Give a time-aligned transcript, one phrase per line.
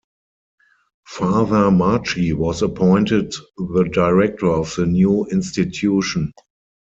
[1.05, 6.33] Father Marchi was appointed the director of the new institution.